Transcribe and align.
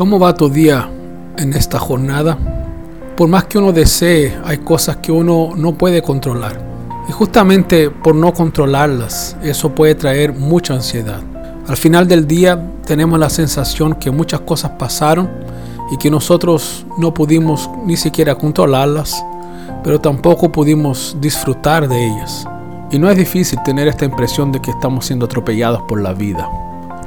¿Cómo 0.00 0.18
va 0.18 0.32
tu 0.32 0.48
día 0.48 0.88
en 1.36 1.52
esta 1.52 1.78
jornada? 1.78 2.38
Por 3.18 3.28
más 3.28 3.44
que 3.44 3.58
uno 3.58 3.70
desee, 3.70 4.34
hay 4.46 4.56
cosas 4.56 4.96
que 4.96 5.12
uno 5.12 5.50
no 5.54 5.74
puede 5.74 6.00
controlar. 6.00 6.58
Y 7.06 7.12
justamente 7.12 7.90
por 7.90 8.14
no 8.14 8.32
controlarlas, 8.32 9.36
eso 9.42 9.74
puede 9.74 9.94
traer 9.94 10.32
mucha 10.32 10.72
ansiedad. 10.72 11.20
Al 11.68 11.76
final 11.76 12.08
del 12.08 12.26
día 12.26 12.58
tenemos 12.86 13.18
la 13.18 13.28
sensación 13.28 13.94
que 13.94 14.10
muchas 14.10 14.40
cosas 14.40 14.70
pasaron 14.78 15.28
y 15.92 15.98
que 15.98 16.10
nosotros 16.10 16.86
no 16.96 17.12
pudimos 17.12 17.68
ni 17.84 17.98
siquiera 17.98 18.36
controlarlas, 18.36 19.22
pero 19.84 20.00
tampoco 20.00 20.50
pudimos 20.50 21.14
disfrutar 21.20 21.86
de 21.86 22.06
ellas. 22.06 22.46
Y 22.90 22.98
no 22.98 23.10
es 23.10 23.18
difícil 23.18 23.62
tener 23.66 23.86
esta 23.86 24.06
impresión 24.06 24.50
de 24.50 24.62
que 24.62 24.70
estamos 24.70 25.04
siendo 25.04 25.26
atropellados 25.26 25.82
por 25.82 26.00
la 26.00 26.14
vida. 26.14 26.48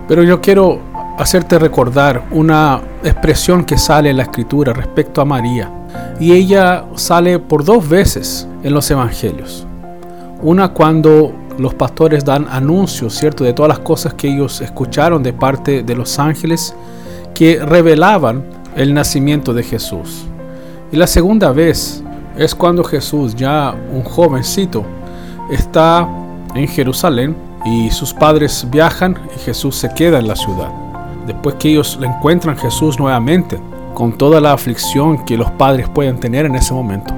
Pero 0.07 0.21
yo 0.21 0.41
quiero 0.41 0.92
hacerte 1.17 1.59
recordar 1.59 2.23
una 2.31 2.81
expresión 3.03 3.63
que 3.63 3.77
sale 3.77 4.09
en 4.09 4.17
la 4.17 4.23
escritura 4.23 4.73
respecto 4.73 5.21
a 5.21 5.25
María. 5.25 5.71
Y 6.19 6.33
ella 6.33 6.85
sale 6.95 7.39
por 7.39 7.63
dos 7.63 7.87
veces 7.87 8.47
en 8.63 8.73
los 8.73 8.89
evangelios. 8.89 9.65
Una 10.41 10.69
cuando 10.69 11.33
los 11.57 11.73
pastores 11.75 12.25
dan 12.25 12.47
anuncios, 12.49 13.13
¿cierto?, 13.13 13.43
de 13.43 13.53
todas 13.53 13.69
las 13.69 13.79
cosas 13.79 14.15
que 14.15 14.27
ellos 14.27 14.59
escucharon 14.61 15.21
de 15.21 15.33
parte 15.33 15.83
de 15.83 15.95
los 15.95 16.17
ángeles 16.17 16.75
que 17.35 17.63
revelaban 17.63 18.43
el 18.75 18.93
nacimiento 18.93 19.53
de 19.53 19.63
Jesús. 19.63 20.25
Y 20.91 20.97
la 20.97 21.07
segunda 21.07 21.51
vez 21.51 22.03
es 22.37 22.55
cuando 22.55 22.83
Jesús, 22.83 23.35
ya 23.35 23.75
un 23.91 24.03
jovencito, 24.03 24.83
está 25.51 26.07
en 26.55 26.67
Jerusalén 26.67 27.35
y 27.65 27.91
sus 27.91 28.13
padres 28.13 28.67
viajan 28.69 29.17
y 29.35 29.39
Jesús 29.39 29.75
se 29.75 29.93
queda 29.93 30.19
en 30.19 30.27
la 30.27 30.35
ciudad 30.35 30.92
después 31.25 31.55
que 31.55 31.69
ellos 31.69 31.97
le 31.99 32.07
encuentran 32.07 32.57
Jesús 32.57 32.99
nuevamente, 32.99 33.59
con 33.93 34.17
toda 34.17 34.41
la 34.41 34.53
aflicción 34.53 35.23
que 35.25 35.37
los 35.37 35.51
padres 35.51 35.87
pueden 35.89 36.19
tener 36.19 36.45
en 36.45 36.55
ese 36.55 36.73
momento, 36.73 37.13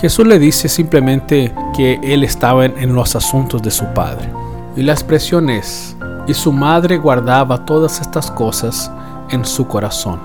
Jesús 0.00 0.26
le 0.26 0.38
dice 0.38 0.68
simplemente 0.68 1.54
que 1.76 1.98
él 2.02 2.24
estaba 2.24 2.64
en, 2.64 2.94
los 2.94 3.14
asuntos 3.14 3.62
de 3.62 3.70
su 3.70 3.84
padre. 3.86 4.28
Y 4.76 4.82
la 4.82 4.92
expresión 4.92 5.50
es, 5.50 5.96
y 6.26 6.34
su 6.34 6.52
madre 6.52 6.98
guardaba 6.98 7.64
todas 7.64 8.00
estas 8.00 8.30
cosas 8.30 8.90
en 9.30 9.44
su 9.44 9.66
corazón. 9.66 10.20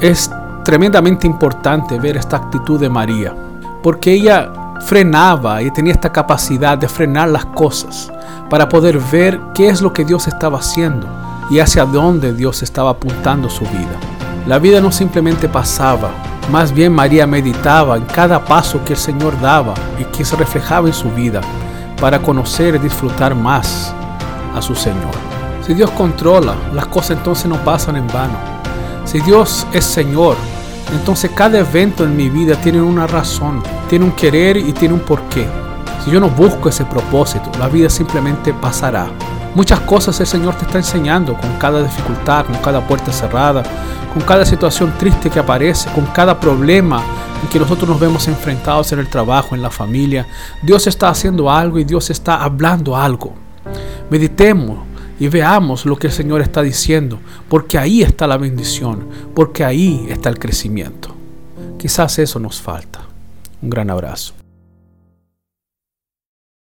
Es 0.00 0.30
tremendamente 0.64 1.26
importante 1.26 1.98
ver 1.98 2.16
esta 2.16 2.36
actitud 2.36 2.80
de 2.80 2.88
María, 2.88 3.34
porque 3.82 4.12
ella 4.12 4.52
frenaba 4.80 5.62
y 5.62 5.70
tenía 5.70 5.92
esta 5.92 6.10
capacidad 6.10 6.76
de 6.76 6.88
frenar 6.88 7.28
las 7.28 7.44
cosas 7.46 8.12
para 8.50 8.68
poder 8.68 8.98
ver 9.12 9.40
qué 9.54 9.68
es 9.68 9.80
lo 9.80 9.92
que 9.92 10.04
Dios 10.04 10.26
estaba 10.26 10.58
haciendo 10.58 11.06
y 11.52 11.60
hacia 11.60 11.84
dónde 11.84 12.32
Dios 12.32 12.62
estaba 12.62 12.92
apuntando 12.92 13.50
su 13.50 13.66
vida. 13.66 14.00
La 14.46 14.58
vida 14.58 14.80
no 14.80 14.90
simplemente 14.90 15.50
pasaba, 15.50 16.10
más 16.50 16.72
bien 16.72 16.94
María 16.94 17.26
meditaba 17.26 17.98
en 17.98 18.04
cada 18.06 18.42
paso 18.42 18.82
que 18.86 18.94
el 18.94 18.98
Señor 18.98 19.38
daba 19.38 19.74
y 20.00 20.04
que 20.04 20.24
se 20.24 20.34
reflejaba 20.34 20.88
en 20.88 20.94
su 20.94 21.10
vida 21.10 21.42
para 22.00 22.20
conocer 22.20 22.76
y 22.76 22.78
disfrutar 22.78 23.34
más 23.34 23.94
a 24.56 24.62
su 24.62 24.74
Señor. 24.74 25.12
Si 25.66 25.74
Dios 25.74 25.90
controla, 25.90 26.54
las 26.72 26.86
cosas 26.86 27.18
entonces 27.18 27.46
no 27.46 27.56
pasan 27.56 27.96
en 27.96 28.06
vano. 28.08 28.38
Si 29.04 29.20
Dios 29.20 29.66
es 29.74 29.84
Señor, 29.84 30.36
entonces 30.90 31.30
cada 31.34 31.58
evento 31.58 32.04
en 32.04 32.16
mi 32.16 32.30
vida 32.30 32.56
tiene 32.56 32.80
una 32.80 33.06
razón, 33.06 33.62
tiene 33.90 34.06
un 34.06 34.12
querer 34.12 34.56
y 34.56 34.72
tiene 34.72 34.94
un 34.94 35.00
porqué. 35.00 35.46
Si 36.02 36.10
yo 36.10 36.18
no 36.18 36.30
busco 36.30 36.70
ese 36.70 36.86
propósito, 36.86 37.50
la 37.58 37.68
vida 37.68 37.90
simplemente 37.90 38.54
pasará. 38.54 39.06
Muchas 39.54 39.80
cosas 39.80 40.18
el 40.18 40.26
Señor 40.26 40.54
te 40.54 40.64
está 40.64 40.78
enseñando 40.78 41.34
con 41.34 41.58
cada 41.58 41.82
dificultad, 41.82 42.46
con 42.46 42.56
cada 42.56 42.86
puerta 42.86 43.12
cerrada, 43.12 43.62
con 44.12 44.22
cada 44.22 44.46
situación 44.46 44.94
triste 44.98 45.28
que 45.28 45.38
aparece, 45.38 45.90
con 45.92 46.06
cada 46.06 46.40
problema 46.40 47.02
en 47.42 47.48
que 47.48 47.58
nosotros 47.58 47.88
nos 47.88 48.00
vemos 48.00 48.28
enfrentados 48.28 48.92
en 48.92 48.98
el 48.98 49.08
trabajo, 49.08 49.54
en 49.54 49.60
la 49.60 49.70
familia. 49.70 50.26
Dios 50.62 50.86
está 50.86 51.10
haciendo 51.10 51.50
algo 51.50 51.78
y 51.78 51.84
Dios 51.84 52.08
está 52.08 52.42
hablando 52.42 52.96
algo. 52.96 53.34
Meditemos 54.08 54.78
y 55.20 55.28
veamos 55.28 55.84
lo 55.84 55.96
que 55.96 56.06
el 56.06 56.12
Señor 56.12 56.40
está 56.40 56.62
diciendo, 56.62 57.18
porque 57.48 57.76
ahí 57.76 58.02
está 58.02 58.26
la 58.26 58.38
bendición, 58.38 59.06
porque 59.34 59.64
ahí 59.64 60.06
está 60.08 60.30
el 60.30 60.38
crecimiento. 60.38 61.14
Quizás 61.78 62.18
eso 62.18 62.38
nos 62.38 62.60
falta. 62.60 63.00
Un 63.60 63.68
gran 63.68 63.90
abrazo. 63.90 64.41